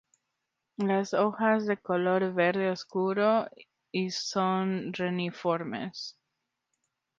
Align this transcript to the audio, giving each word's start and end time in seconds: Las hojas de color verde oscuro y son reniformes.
Las 0.77 1.13
hojas 1.13 1.67
de 1.67 1.77
color 1.77 2.33
verde 2.33 2.71
oscuro 2.71 3.47
y 3.91 4.09
son 4.09 4.93
reniformes. 4.93 6.17